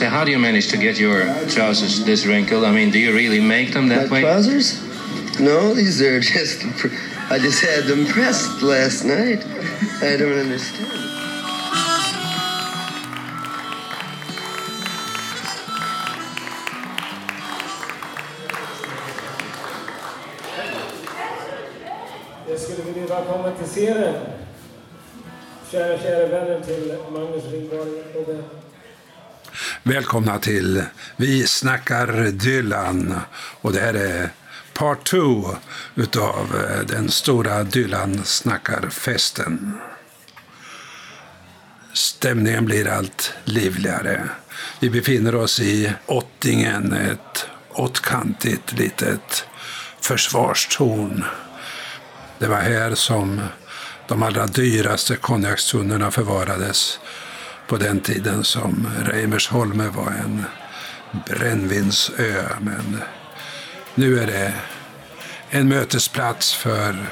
So 0.00 0.08
how 0.08 0.24
do 0.24 0.30
you 0.30 0.38
manage 0.38 0.68
to 0.68 0.78
get 0.78 0.98
your 0.98 1.24
trousers 1.50 2.02
this 2.06 2.24
wrinkled? 2.24 2.64
I 2.64 2.72
mean, 2.72 2.90
do 2.90 2.98
you 2.98 3.12
really 3.14 3.38
make 3.38 3.74
them 3.74 3.88
that 3.88 4.08
My 4.08 4.14
way? 4.14 4.20
trousers? 4.22 4.80
No, 5.38 5.74
these 5.74 6.00
are 6.00 6.18
just. 6.32 6.64
I 7.30 7.38
just 7.38 7.62
had 7.62 7.84
them 7.84 8.06
pressed 8.06 8.62
last 8.62 9.04
night. 9.04 9.44
I 10.00 10.16
don't 10.16 10.38
understand. 10.38 10.90
Jag 22.48 22.60
skulle 22.60 22.92
vilja 22.92 23.06
välkomna 23.06 23.52
till 23.52 23.68
serien. 23.68 24.14
Kära, 25.70 25.98
kära 25.98 26.26
vänner 26.26 26.60
till 26.60 26.94
Magnus 27.12 27.44
Ringborg 27.52 27.90
och 28.14 28.24
det. 28.26 28.59
Välkomna 29.82 30.38
till 30.38 30.84
Vi 31.16 31.46
snackar 31.46 32.30
Dylan. 32.30 33.20
Och 33.60 33.72
det 33.72 33.80
här 33.80 33.94
är 33.94 34.30
part 34.74 35.10
two 35.10 35.56
utav 35.94 36.64
eh, 36.68 36.86
den 36.86 37.10
stora 37.10 37.64
Dylan 37.64 38.20
snackarfesten. 38.24 39.78
Stämningen 41.92 42.64
blir 42.64 42.88
allt 42.88 43.34
livligare. 43.44 44.28
Vi 44.80 44.90
befinner 44.90 45.34
oss 45.34 45.60
i 45.60 45.92
Ottingen, 46.06 46.92
ett 46.92 47.46
åttkantigt 47.70 48.72
litet 48.72 49.44
försvarstorn. 50.00 51.24
Det 52.38 52.46
var 52.46 52.60
här 52.60 52.94
som 52.94 53.40
de 54.08 54.22
allra 54.22 54.46
dyraste 54.46 55.16
konjakstunnorna 55.16 56.10
förvarades 56.10 56.98
på 57.70 57.76
den 57.76 58.00
tiden 58.00 58.44
som 58.44 58.86
Reimersholme 59.04 59.88
var 59.88 60.12
en 60.24 60.44
brännvinsö. 61.26 62.44
Men 62.60 63.00
nu 63.94 64.18
är 64.20 64.26
det 64.26 64.54
en 65.50 65.68
mötesplats 65.68 66.54
för 66.54 67.06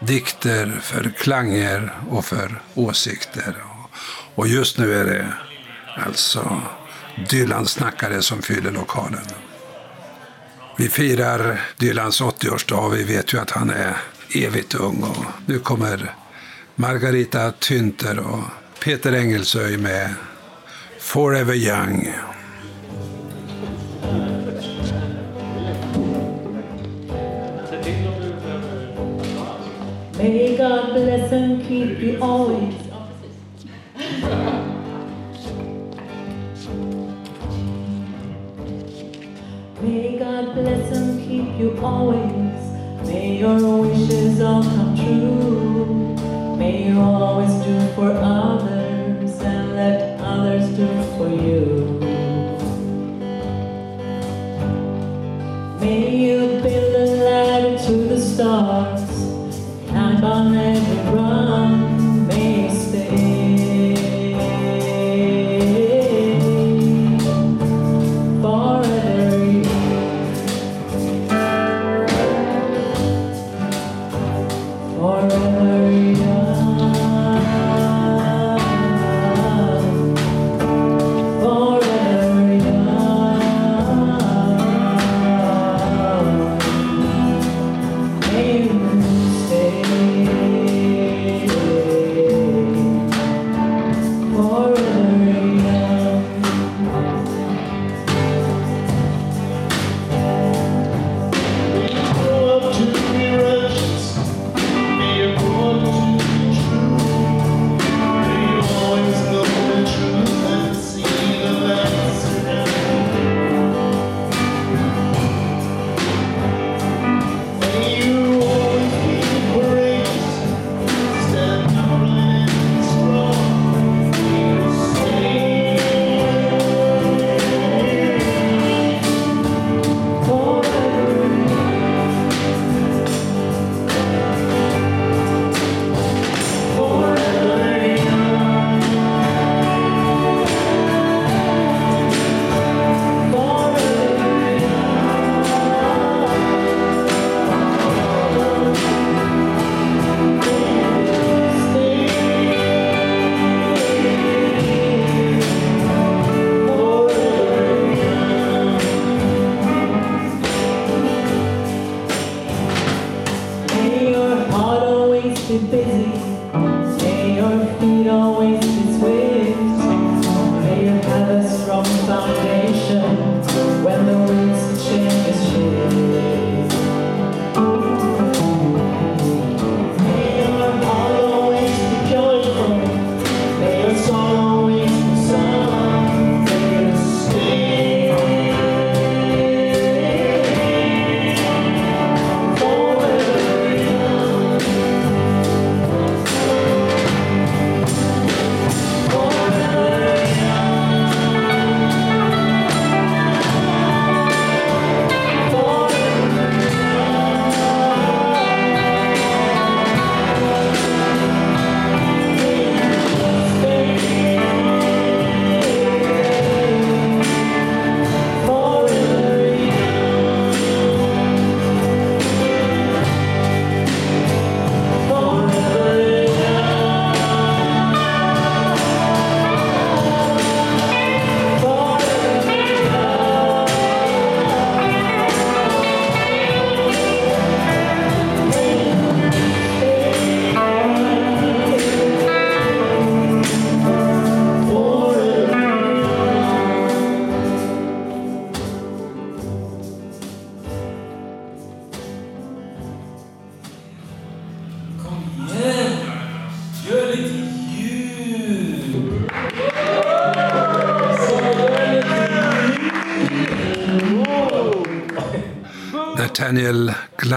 dikter, 0.00 0.80
för 0.82 1.12
klanger 1.18 1.92
och 2.10 2.24
för 2.24 2.62
åsikter. 2.74 3.56
Och 4.34 4.48
just 4.48 4.78
nu 4.78 4.94
är 4.94 5.04
det 5.04 5.32
alltså 6.06 6.62
Dylan-snackare 7.30 8.22
som 8.22 8.42
fyller 8.42 8.70
lokalen. 8.70 9.26
Vi 10.76 10.88
firar 10.88 11.60
Dylans 11.76 12.22
80-årsdag. 12.22 12.90
Vi 12.90 13.02
vet 13.02 13.34
ju 13.34 13.40
att 13.40 13.50
han 13.50 13.70
är 13.70 13.96
evigt 14.34 14.74
ung. 14.74 15.02
Och 15.02 15.24
nu 15.46 15.58
kommer 15.58 16.14
Margarita 16.74 17.52
Tynter 17.52 18.18
och 18.18 18.44
Peter 18.84 19.12
Engelsöj 19.12 19.76
med 19.76 20.14
Forever 20.98 21.54
Young. 21.54 22.08
May 30.18 30.56
God 30.56 30.92
bless 30.92 31.32
and 31.32 31.62
keep 31.68 32.00
you 32.00 32.22
always. 32.22 32.74
May 39.82 40.18
God 40.18 40.54
bless 40.54 40.96
and 40.96 41.20
keep 41.28 41.60
you 41.60 41.78
always. 41.82 43.06
May 43.06 43.38
your 43.40 43.82
wishes 43.82 44.40
all 44.40 44.62
come 44.62 44.96
true. 44.96 45.80
May 46.56 46.88
you 46.88 47.00
always 47.00 47.64
do 47.64 47.80
for 47.94 48.10
others 48.10 48.69
others 50.82 51.16
for 51.16 51.28
you. 51.28 51.98
May 55.80 56.16
you 56.16 56.60
build 56.62 56.94
a 56.94 57.06
ladder 57.24 57.78
to 57.86 57.92
the 57.92 58.20
stars. 58.20 59.02
Climb 59.88 60.24
on 60.24 60.54
every 60.54 60.99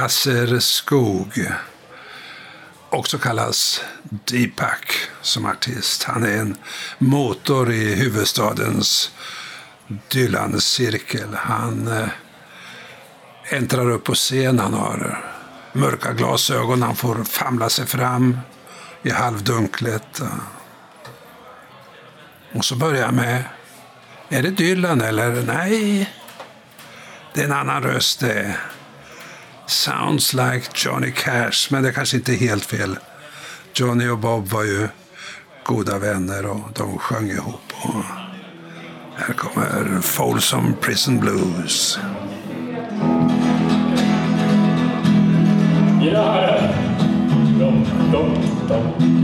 Nathaniel 0.04 0.62
Skog. 0.62 1.48
Också 2.90 3.18
kallas 3.18 3.82
Deepak 4.04 4.94
som 5.22 5.46
artist. 5.46 6.04
Han 6.04 6.24
är 6.24 6.38
en 6.38 6.58
motor 6.98 7.72
i 7.72 7.96
huvudstadens 7.96 9.12
Dylan-cirkel. 9.88 11.36
Han 11.36 11.88
eh, 11.88 12.08
äntrar 13.50 13.90
upp 13.90 14.04
på 14.04 14.14
scen. 14.14 14.60
Han 14.60 14.74
har 14.74 15.24
mörka 15.74 16.14
glasögon. 16.14 16.82
Han 16.82 16.96
får 16.96 17.24
famla 17.24 17.70
sig 17.70 17.86
fram 17.86 18.40
i 19.04 19.10
halvdunklet. 19.10 20.22
Och 22.54 22.66
så 22.66 22.76
börjar 22.76 23.02
jag 23.02 23.14
med, 23.14 23.44
är 24.30 24.42
det 24.44 24.52
Dylan 24.52 25.02
eller? 25.02 25.44
Nej, 25.48 26.10
det 27.34 27.42
är 27.42 27.46
en 27.46 27.52
annan 27.52 27.84
röst 27.84 28.20
det. 28.20 28.56
Sounds 29.68 30.34
like 30.34 30.70
Johnny 30.76 31.12
Cash, 31.12 31.72
men 31.72 31.84
det 31.84 31.90
är 31.90 31.94
kanske 31.94 32.18
inte 32.18 32.34
är 32.34 32.38
helt 32.38 32.66
fel. 32.66 32.98
Johnny 33.74 34.08
och 34.08 34.18
Bob 34.18 34.48
var 34.48 34.64
ju 34.64 34.88
goda 35.64 36.00
vänner 36.00 36.46
och 36.46 36.70
de 36.76 36.98
sjöng 36.98 37.30
ihop. 37.30 37.74
Och 37.84 38.04
här 39.16 39.34
kommer 39.34 40.02
Folsom 40.02 40.76
Prison 40.82 41.20
Blues. 41.20 42.00
You 46.02 46.12
dum 47.60 47.86
dum 48.12 48.34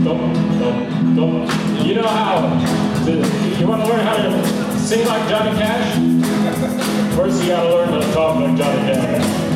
dum. 0.04 1.46
You 1.84 1.94
know 1.94 2.06
how 2.06 2.40
to, 3.04 3.10
you 3.60 3.66
want 3.66 3.82
to 3.82 3.88
learn 3.88 4.06
how 4.06 4.16
to 4.16 4.78
sing 4.78 5.06
like 5.06 5.28
Johnny 5.28 5.58
Cash? 5.58 5.96
First, 7.16 7.42
you 7.42 7.48
got 7.48 7.62
to 7.64 7.68
learn 7.68 7.88
how 7.88 8.00
to 8.00 8.12
talk 8.12 8.40
like 8.40 8.56
Johnny 8.56 8.92
Cash. 8.92 9.49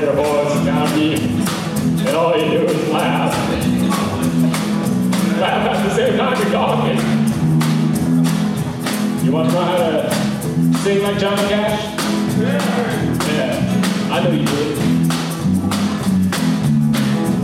Lower 0.00 0.14
your 0.14 0.24
voice 0.24 0.64
down 0.64 0.88
deep, 0.94 1.20
and 1.20 2.16
all 2.16 2.34
you 2.34 2.50
do 2.50 2.64
is 2.64 2.88
laugh. 2.88 3.34
Laugh 5.38 5.66
at 5.68 5.82
the 5.88 5.94
same 5.94 6.16
time 6.16 6.40
you're 6.40 6.52
talking. 6.52 6.98
You 9.24 9.32
want 9.32 9.50
to 9.50 9.58
how 9.58 9.76
to 9.76 10.14
sing 10.78 11.02
like 11.02 11.18
Johnny 11.18 11.48
Cash? 11.48 11.82
Yeah, 12.38 13.50
I 14.10 14.14
know 14.24 14.30
you 14.30 14.46
do. 14.46 14.62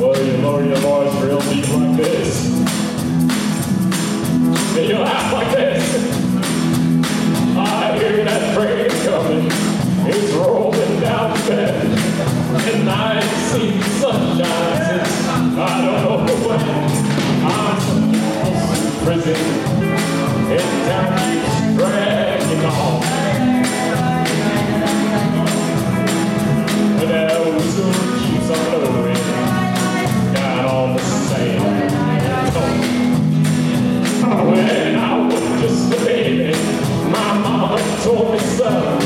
Well, 0.00 0.16
you 0.24 0.32
lower 0.38 0.64
your 0.64 0.76
voice 0.76 1.14
real 1.22 1.40
deep 1.40 1.68
like 1.68 1.96
this. 1.98 2.28
Then 4.74 4.88
you 4.88 4.98
laugh 4.98 5.32
like 5.32 5.50
this. 5.54 5.82
I 7.58 7.98
hear 7.98 8.24
that 8.24 8.54
train 8.54 8.90
coming. 9.04 9.75
It's 10.08 10.32
rolling 10.34 11.00
down 11.00 11.34
bed. 11.46 11.84
And 12.68 12.88
I 12.88 13.20
see 13.50 13.80
sunshine 14.00 15.00
I 15.58 15.84
don't 15.84 16.26
know 16.26 16.36
when. 16.46 16.60
I'm 17.44 17.78
prison. 19.04 19.40
And 20.52 20.70
time 20.86 21.12
keeps 21.18 21.54
dragging 21.76 22.64
on. 22.64 23.16
The 30.94 31.02
sand. 31.02 31.62
When 34.50 34.94
I 34.96 35.00
was 35.26 35.44
just 35.60 35.92
a 35.92 35.94
baby, 36.04 36.52
my 37.10 37.38
mama 37.38 37.78
told 38.02 38.26
me, 38.32 38.38
son, 38.38 39.05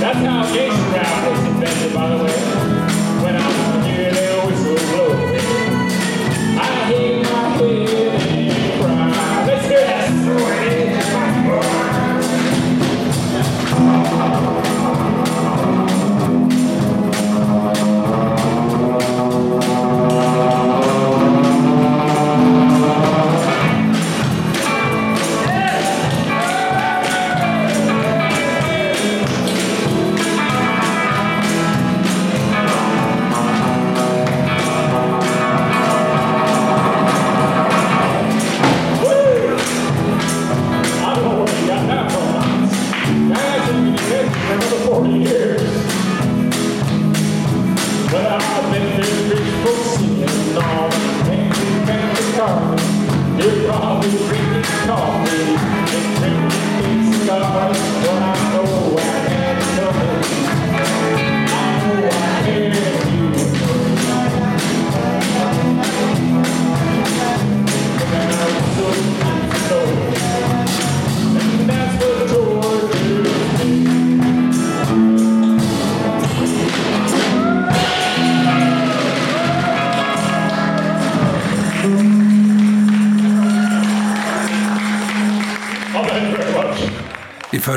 That's 0.00 0.18
how 0.20 0.54
gangster 0.54 0.90
rap 0.92 1.30
was 1.30 1.46
invented, 1.46 1.92
by 1.92 2.16
the 2.16 2.24
way. 2.24 2.57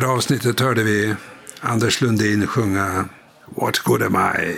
Förra 0.01 0.11
avsnittet 0.11 0.59
hörde 0.59 0.83
vi 0.83 1.15
Anders 1.59 2.01
Lundin 2.01 2.47
sjunga 2.47 3.05
What 3.45 3.79
good 3.79 4.03
am 4.03 4.15
I? 4.15 4.57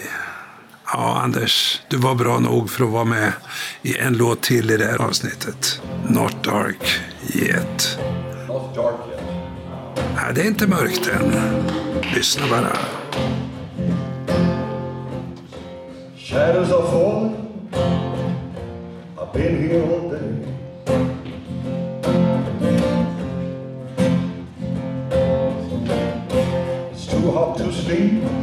Ja, 0.86 1.22
Anders, 1.24 1.82
du 1.90 1.98
var 1.98 2.16
bra 2.16 2.40
nog 2.40 2.70
för 2.70 2.84
att 2.84 2.90
vara 2.90 3.04
med 3.04 3.34
i 3.82 3.98
en 3.98 4.18
låt 4.18 4.42
till 4.42 4.72
i 4.72 4.78
det 4.78 4.86
här 4.86 5.02
avsnittet. 5.02 5.82
Not 6.08 6.44
dark 6.44 7.02
yet. 7.34 8.00
Not 8.48 8.76
dark 8.76 8.96
yet. 9.12 10.06
Nej, 10.16 10.34
det 10.36 10.42
är 10.42 10.48
inte 10.48 10.68
mörkt 10.68 11.08
än. 11.08 11.34
Lyssna 12.16 12.48
bara. 12.50 12.78
faith 27.94 28.43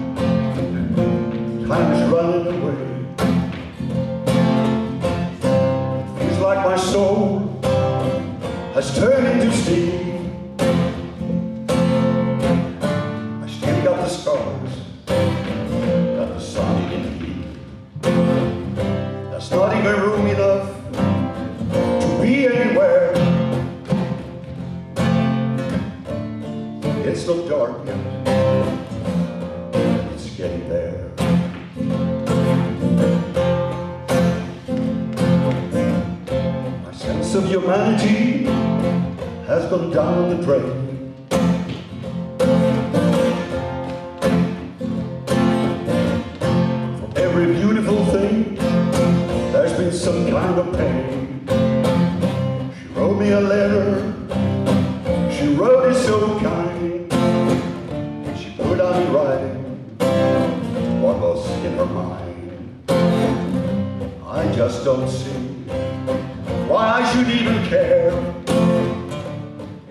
see 65.21 65.41
why 66.71 66.85
I 66.99 67.13
should 67.13 67.29
even 67.29 67.59
care. 67.69 68.13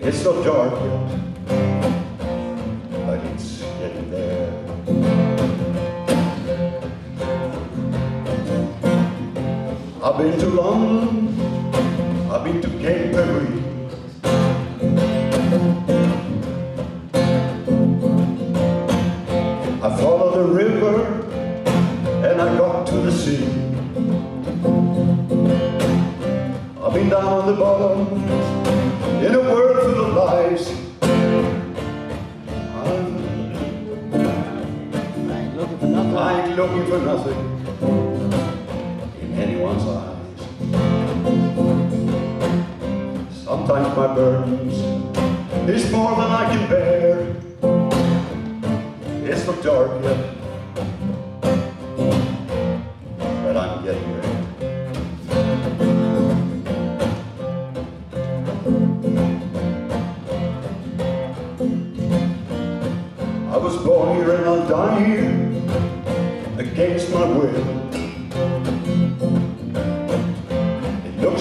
It's 0.00 0.18
so 0.18 0.42
dark 0.42 0.72
yet, 0.72 1.06
but 3.06 3.20
it's 3.30 3.62
getting 3.78 4.10
there. 4.10 4.50
I've 10.02 10.18
been 10.18 10.38
to 10.38 10.48
London, 10.48 12.30
I've 12.30 12.44
been 12.44 12.60
to 12.62 12.68
Paris. 12.80 13.59
In 27.80 29.34
a 29.34 29.40
world 29.40 29.78
full 29.80 30.04
of 30.04 30.14
lies. 30.14 30.68
I'm, 32.76 33.06
I 36.14 36.42
ain't 36.42 36.56
looking 36.56 36.86
for 36.86 36.98
nothing 36.98 37.40
in 39.22 39.32
anyone's 39.32 39.86
eyes. 39.86 40.40
Sometimes 43.44 43.96
my 43.96 44.14
burdens 44.14 44.76
is 45.70 45.90
more 45.90 46.14
than 46.16 46.30
I 46.30 46.44
can 46.50 46.68
bear. 46.68 47.34
It's 49.24 49.46
not 49.46 49.62
dark 49.62 50.02
yet, 50.02 50.39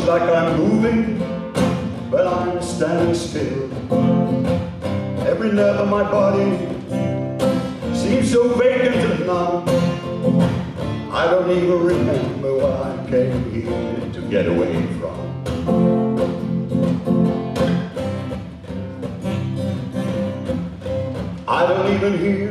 like 0.10 0.24
I'm 0.24 0.58
moving, 0.58 1.20
but 2.10 2.26
I'm 2.26 2.60
standing 2.64 3.14
still. 3.14 3.72
Every 5.28 5.52
nerve 5.52 5.82
of 5.82 5.88
my 5.88 6.02
body 6.02 6.50
seems 7.94 8.32
so 8.32 8.56
vacant 8.56 8.96
and 8.96 9.28
numb. 9.28 9.70
I 11.12 11.28
don't 11.30 11.52
even 11.52 11.84
remember 11.84 12.56
what 12.56 12.74
I 12.74 13.06
came 13.08 13.52
here 13.52 14.12
to 14.14 14.22
get 14.32 14.48
away 14.48 14.82
from. 14.98 15.20
I 21.48 21.68
don't 21.68 21.94
even 21.94 22.18
hear 22.18 22.50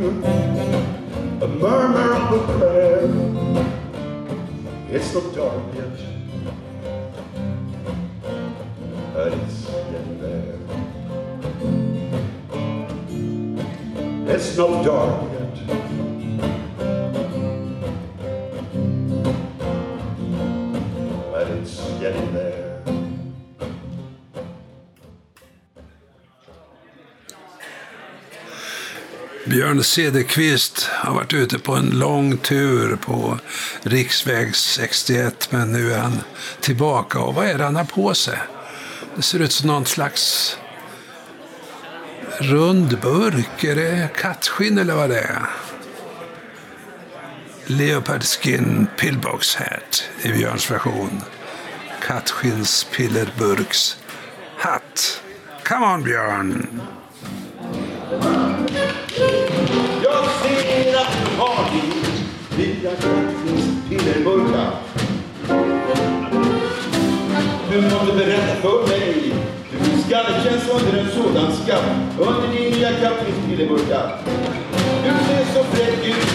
a 1.42 1.48
murmur 1.48 2.12
of 2.20 2.32
a 2.38 2.40
prayer. 2.56 3.02
It's 4.94 5.12
not 5.12 5.34
dark 5.34 5.74
yet, 5.74 6.17
It's 14.58 14.68
not 14.68 14.84
dark 14.84 15.32
yet. 15.32 15.56
But 21.30 21.50
it's 21.50 22.00
getting 22.00 22.32
there. 22.32 22.82
Björn 29.46 29.82
Cederqvist 29.84 30.82
har 30.82 31.14
varit 31.14 31.32
ute 31.32 31.58
på 31.58 31.74
en 31.74 31.90
lång 31.90 32.36
tur 32.36 32.96
på 32.96 33.38
riksväg 33.82 34.56
61, 34.56 35.48
men 35.50 35.72
nu 35.72 35.92
är 35.92 35.98
han 35.98 36.20
tillbaka. 36.60 37.20
Och 37.20 37.34
vad 37.34 37.46
är 37.46 37.58
det 37.58 37.64
han 37.64 37.76
har 37.76 37.84
på 37.84 38.14
sig? 38.14 38.38
Det 39.16 39.22
ser 39.22 39.40
ut 39.40 39.52
som 39.52 39.66
någon 39.66 39.86
slags 39.86 40.56
rund 42.40 42.98
burk. 43.00 43.64
Är 43.64 43.74
det 43.74 44.08
kattskinn 44.16 44.78
eller 44.78 44.94
vad 44.94 45.10
det 45.10 45.20
är? 45.20 45.42
Leopard 47.66 48.22
skin 48.22 48.86
pillbox 48.96 49.56
hat 49.56 50.04
i 50.22 50.28
Björns 50.28 50.70
version. 50.70 51.20
Kattskinnspillerburks 52.02 53.96
hatt. 54.56 55.22
Come 55.64 55.86
on 55.86 56.02
Björn! 56.02 56.80
Jag 60.04 60.24
ser 60.42 60.96
att 60.96 61.12
du 61.12 61.36
har 61.38 61.70
din 61.70 61.92
lilla 62.56 62.90
kattfiskpillerburkar. 62.90 64.72
Du 67.70 67.82
måste 67.82 68.16
berätta 68.16 68.62
för 68.62 68.86
mig 68.88 69.37
hur 70.08 70.44
känns 70.44 70.68
under 70.68 71.00
en 71.00 71.10
sådan 71.10 71.52
skatt. 71.52 71.84
Under 72.18 72.48
din 72.48 72.72
lilla 72.72 72.90
kattfiskpillerburkar. 72.90 74.18
Du 75.04 75.10
ser 75.10 75.44
så 75.54 75.64
fräck 75.64 76.06
ut. 76.08 76.28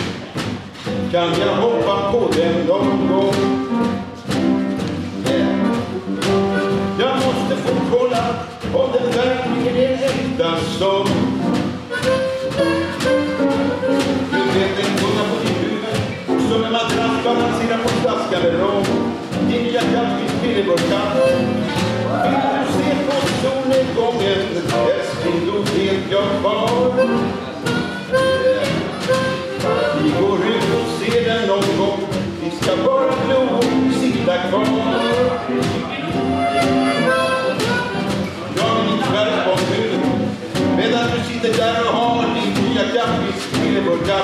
Kan 1.11 1.29
jag 1.39 1.55
hoppa 1.55 2.11
på 2.11 2.29
den 2.35 2.65
någon 2.67 3.07
gång? 3.07 3.33
Jag 6.99 7.15
måste 7.15 7.55
få 7.55 7.97
kolla 7.97 8.23
om 8.73 8.89
den 8.93 9.11
verkligen 9.11 9.77
är 9.77 9.93
äkta 9.93 10.57
sång. 10.79 11.07
Du 14.31 14.59
vet 14.59 14.79
en 14.79 14.97
tunga 14.97 15.23
på 15.29 15.39
ditt 15.43 15.57
huvud 15.63 16.51
Som 16.51 16.63
en 16.63 16.71
madrass 16.71 17.23
balanserar 17.23 17.77
på 17.83 17.89
slaskande 17.89 18.51
rom 18.51 18.83
Din 19.49 19.73
jacka 19.73 20.09
finns 20.17 20.33
solnedgången 23.41 24.39
Älskling, 24.93 25.51
då 25.51 25.59
vet 25.59 26.11
jag 26.11 26.41
var. 26.43 26.93
Vi 30.03 30.09
går 30.09 30.39
ut 30.47 30.69
och 30.79 30.87
ser 30.99 31.25
den 31.25 31.47
någon 31.47 31.77
gång. 31.79 31.99
Vi 32.43 32.51
ska 32.51 32.75
bara 32.85 33.13
glo 33.25 33.57
och 33.57 33.93
sitta 34.01 34.37
kvar. 34.37 34.65
Jag 38.57 38.81
vill 38.81 38.93
inte 38.93 39.11
värpa 39.13 39.51
om 39.51 39.59
huvudet 39.73 40.03
Medan 40.77 41.05
du 41.11 41.33
sitter 41.33 41.57
där 41.57 41.87
och 41.89 41.95
har 41.95 42.23
din 42.23 42.53
nya 42.65 42.83
kaffis 42.83 43.47
pillerburkar 43.53 44.23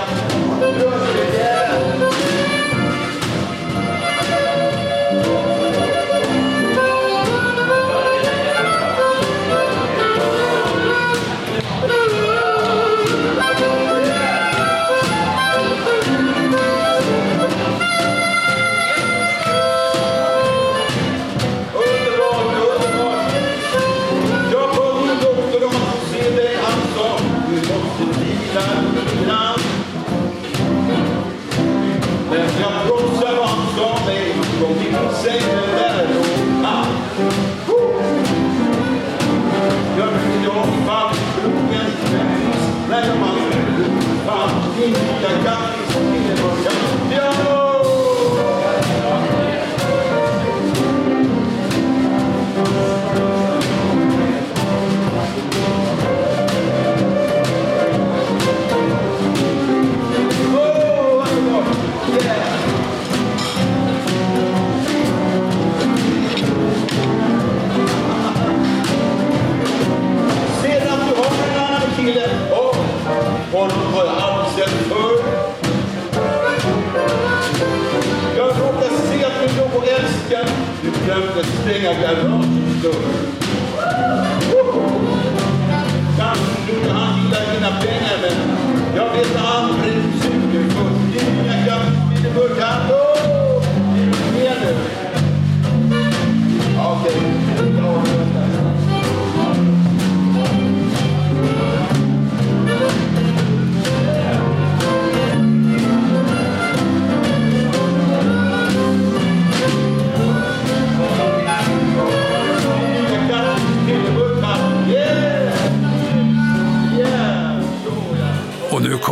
thing 81.69 81.85
I've 81.85 82.01
got 82.01 82.17
relative 82.17 83.33
to. 83.33 83.38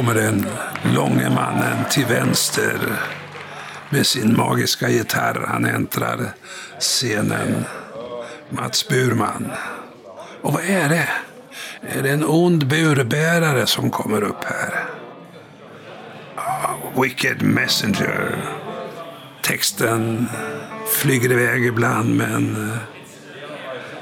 Kommer 0.07 0.21
den 0.21 0.45
långe 0.95 1.29
mannen 1.29 1.85
till 1.91 2.05
vänster 2.05 2.79
med 3.89 4.07
sin 4.07 4.37
magiska 4.37 4.89
gitarr. 4.89 5.45
Han 5.47 5.65
äntrar 5.65 6.19
scenen. 6.79 7.65
Mats 8.49 8.87
Burman. 8.87 9.51
Och 10.41 10.53
vad 10.53 10.63
är 10.63 10.89
det? 10.89 11.09
Är 11.81 12.03
det 12.03 12.09
en 12.09 12.25
ond 12.25 12.67
burbärare 12.67 13.65
som 13.65 13.91
kommer 13.91 14.23
upp 14.23 14.43
här? 14.43 14.83
Ah, 16.35 17.01
Wicked 17.01 17.41
Messenger. 17.41 18.37
Texten 19.41 20.27
flyger 20.87 21.31
iväg 21.31 21.65
ibland 21.65 22.15
men 22.15 22.69
eh, 22.71 22.77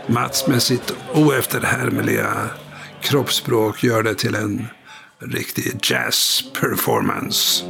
Mats 0.07 0.47
med 0.47 0.62
sitt 0.62 0.93
oefterhärmliga 1.13 2.50
kroppsspråk 3.01 3.83
gör 3.83 4.03
det 4.03 4.15
till 4.15 4.35
en 4.35 4.67
riktig 5.22 5.81
jazz-performance. 5.81 7.63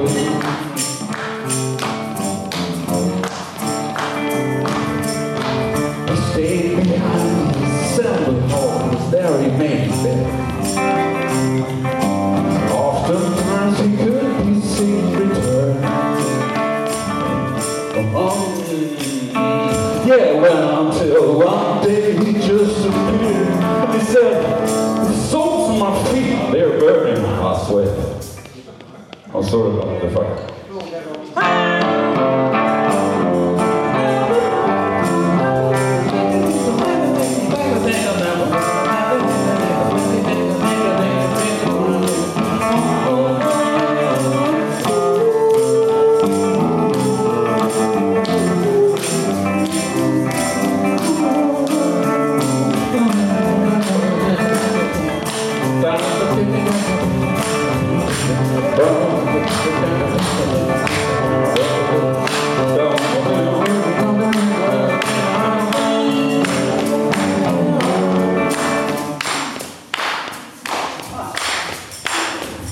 He 0.00 0.29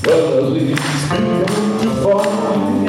Well, 0.09 0.37
the 0.37 0.41
leaves 0.49 0.81
began 1.11 1.45
to 1.81 2.88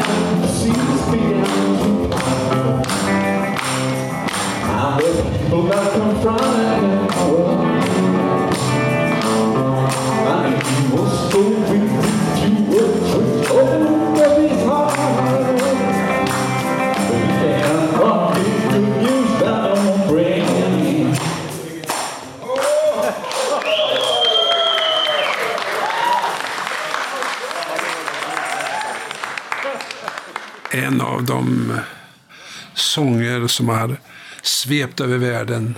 som 33.60 33.70
har 33.70 33.98
svept 34.42 35.00
över 35.00 35.18
världen 35.18 35.76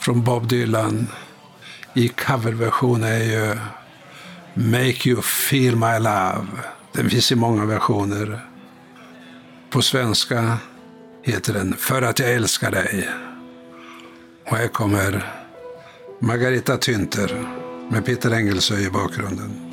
från 0.00 0.24
Bob 0.24 0.48
Dylan 0.48 1.06
i 1.94 2.08
coverversion 2.08 3.02
är 3.04 3.24
ju 3.24 3.56
Make 4.54 5.08
You 5.08 5.22
Feel 5.22 5.76
My 5.76 5.98
Love. 5.98 6.46
Den 6.92 7.10
finns 7.10 7.32
i 7.32 7.34
många 7.34 7.64
versioner. 7.64 8.40
På 9.70 9.82
svenska 9.82 10.58
heter 11.22 11.52
den 11.52 11.74
För 11.76 12.02
att 12.02 12.18
jag 12.18 12.32
älskar 12.32 12.70
dig. 12.70 13.08
Och 14.50 14.56
här 14.56 14.68
kommer 14.68 15.32
Margareta 16.20 16.76
Tynter 16.76 17.48
med 17.90 18.06
Peter 18.06 18.34
Engelsö 18.34 18.78
i 18.78 18.90
bakgrunden. 18.90 19.65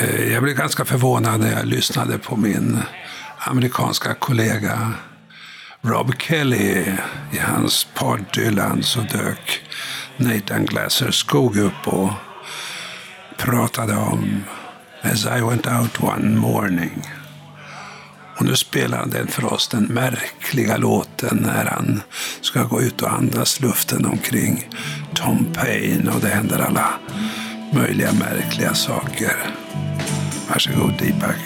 Eh, 0.00 0.32
jag 0.32 0.42
blev 0.42 0.56
ganska 0.56 0.84
förvånad 0.84 1.40
när 1.40 1.52
jag 1.52 1.66
lyssnade 1.66 2.18
på 2.18 2.36
min 2.36 2.78
amerikanska 3.38 4.14
kollega 4.14 4.92
Rob 5.82 6.14
Kelly. 6.18 6.84
I 7.32 7.38
hans 7.38 7.86
par 7.94 8.24
Dylan 8.34 8.82
så 8.82 9.00
dök 9.00 9.62
Nathan 10.16 10.66
Glasser 10.66 11.10
Skog 11.10 11.56
upp 11.56 11.88
och 11.88 12.10
pratade 13.36 13.96
om 13.96 14.44
As 15.02 15.26
I 15.26 15.40
went 15.40 15.66
out 15.66 16.02
one 16.02 16.36
morning. 16.36 17.02
Och 18.38 18.44
nu 18.44 18.56
spelar 18.56 18.98
han 18.98 19.10
den 19.10 19.26
för 19.26 19.52
oss, 19.52 19.68
den 19.68 19.84
märkliga 19.84 20.76
låten 20.76 21.36
när 21.46 21.64
han 21.64 22.02
ska 22.40 22.62
gå 22.62 22.82
ut 22.82 23.02
och 23.02 23.12
andas 23.12 23.60
luften 23.60 24.06
omkring 24.06 24.68
Tom 25.14 25.46
Payne 25.54 26.10
och 26.10 26.20
det 26.20 26.28
händer 26.28 26.58
alla 26.58 26.88
möjliga 27.72 28.12
märkliga 28.12 28.74
saker. 28.74 29.63
I 30.48 30.58
should 30.58 30.74
go 30.74 30.90
deep 30.90 31.18
back. 31.18 31.40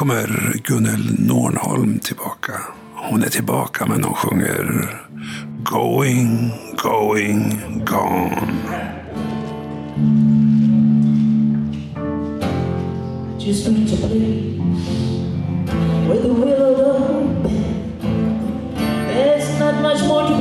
kommer 0.00 0.54
Gunnel 0.64 1.16
Nornholm 1.18 1.98
tillbaka. 1.98 2.52
Hon 2.94 3.22
är 3.22 3.28
tillbaka 3.28 3.86
men 3.86 4.04
hon 4.04 4.14
sjunger 4.14 4.96
Going, 5.64 6.52
going, 6.76 7.60
gone. 7.84 8.62
Just 13.38 13.66
a 13.66 13.70
little 13.70 13.98
place 13.98 14.58
where 16.08 16.20
the 16.22 16.32
willow 16.32 17.42
bend. 17.42 18.00
There's 19.08 19.58
not 19.58 19.82
much 19.82 20.02
more 20.08 20.28
to 20.28 20.39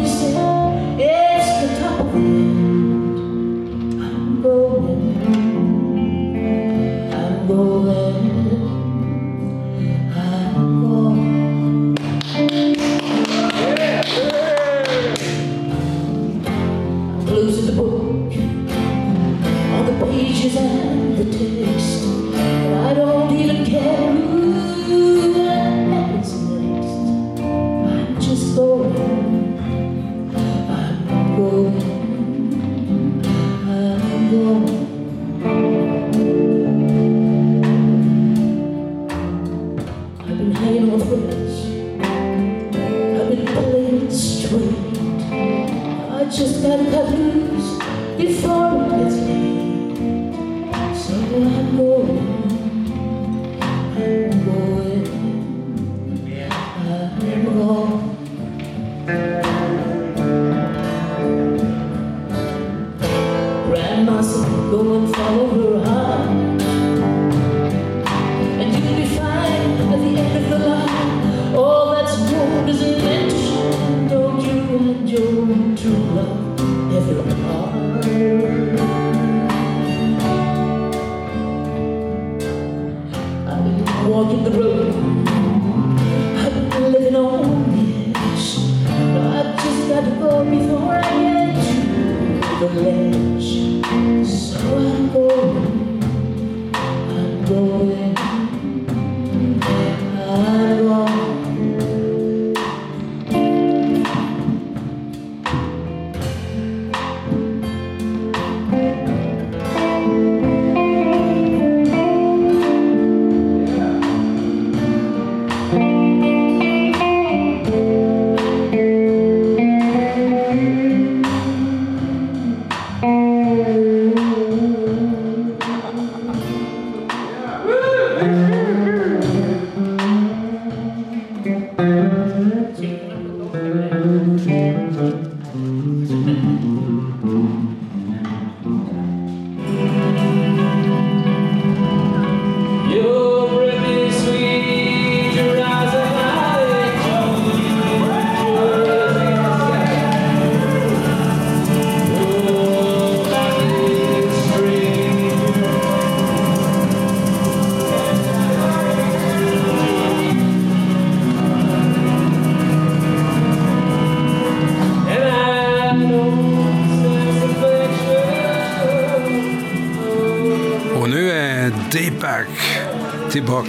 amor. 31.68 31.99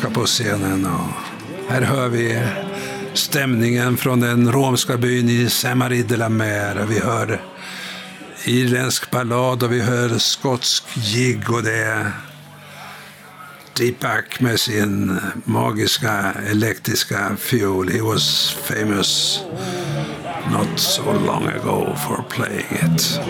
tillbaka 0.00 0.20
på 0.20 0.26
scenen. 0.26 0.86
Och 0.86 1.72
här 1.72 1.82
hör 1.82 2.08
vi 2.08 2.42
stämningen 3.12 3.96
från 3.96 4.20
den 4.20 4.52
romska 4.52 4.96
byn 4.96 5.28
i 5.28 5.50
Samarie 5.50 6.02
de 6.02 6.16
la 6.16 6.28
Mer. 6.28 6.86
Vi 6.88 6.98
hör 7.00 7.40
irländsk 8.44 9.10
ballad 9.10 9.62
och 9.62 9.72
vi 9.72 9.80
hör 9.80 10.18
skotsk 10.18 10.84
jigg 10.94 11.50
och 11.50 11.62
det 11.62 11.76
är 11.76 12.12
Deepak 13.78 14.40
med 14.40 14.60
sin 14.60 15.20
magiska 15.44 16.32
elektriska 16.50 17.36
fiol. 17.38 17.88
He 17.88 18.02
was 18.02 18.50
famous 18.50 19.40
not 20.52 20.78
so 20.78 21.02
long 21.26 21.46
ago 21.46 21.94
for 21.96 22.24
playing 22.28 22.66
it. 22.94 23.20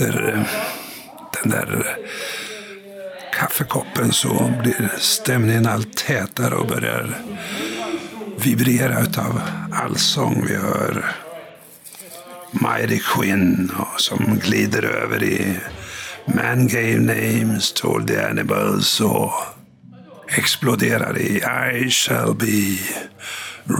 Efter 0.00 0.28
eh, 0.28 0.42
den 1.42 1.50
där 1.50 1.74
eh, 1.74 2.04
kaffekoppen 3.32 4.12
så 4.12 4.52
blir 4.62 4.90
stämningen 4.98 5.66
allt 5.66 5.96
tätare 5.96 6.54
och 6.54 6.66
börjar 6.66 7.18
vibrera 8.36 9.00
utav 9.00 9.40
allsång. 9.72 10.44
Vi 10.48 10.56
hör 10.56 11.04
Mighty 12.50 12.98
Quinn 12.98 13.72
och 13.78 14.00
som 14.00 14.38
glider 14.44 14.82
över 14.82 15.22
i 15.22 15.56
Man 16.26 16.68
gave 16.68 16.98
names, 17.00 17.72
told 17.72 18.08
the 18.08 18.22
animals 18.22 19.00
och 19.00 19.32
exploderar 20.28 21.18
i 21.18 21.42
I 21.84 21.90
shall 21.90 22.34
be 22.34 22.78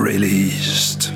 released. 0.04 1.12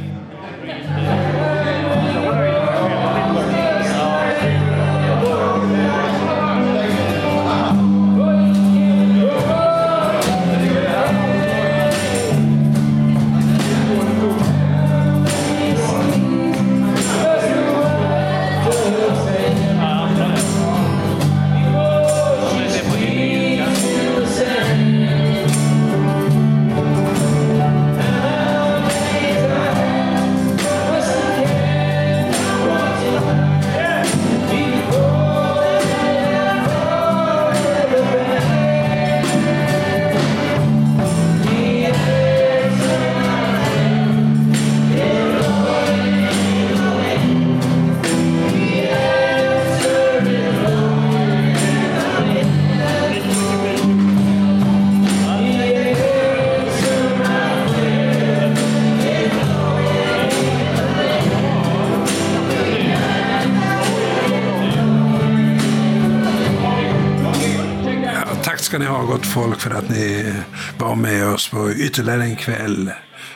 Folk 69.32 69.60
för 69.60 69.70
att 69.70 69.88
ni 69.88 70.34
var 70.78 70.94
med 70.94 71.28
oss 71.28 71.48
på 71.48 71.72
ytterligare 71.72 72.24
en 72.24 72.36
kväll 72.36 72.90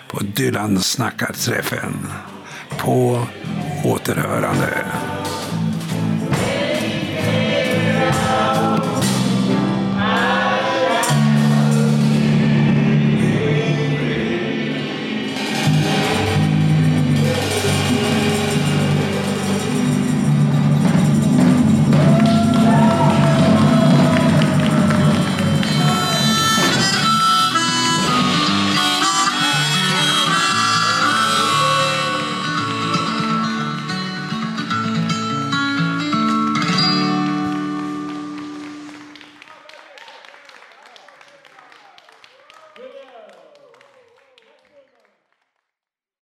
på 0.09 0.21
Dylan 0.21 0.81
snackar-träffen. 0.81 2.07
På 2.79 3.27
återhörande. 3.85 4.69